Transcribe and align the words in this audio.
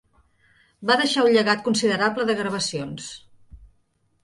Va 0.91 0.95
deixar 1.01 1.25
un 1.27 1.35
llegat 1.35 1.61
considerable 1.69 2.27
de 2.31 2.39
gravacions. 2.41 3.13